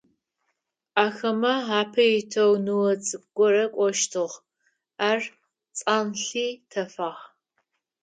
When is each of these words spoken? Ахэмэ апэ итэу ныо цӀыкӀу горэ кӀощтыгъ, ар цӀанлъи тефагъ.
Ахэмэ 1.05 1.53
апэ 1.79 2.03
итэу 2.19 2.53
ныо 2.65 2.91
цӀыкӀу 3.05 3.29
горэ 3.35 3.65
кӀощтыгъ, 3.73 4.33
ар 5.07 5.21
цӀанлъи 5.77 6.47
тефагъ. 6.69 7.23